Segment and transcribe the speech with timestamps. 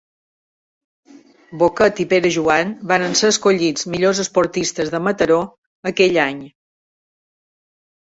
[1.63, 5.41] Boquet i Perejoan varen ser escollits millors esportistes de Mataró
[5.95, 6.45] aquell any.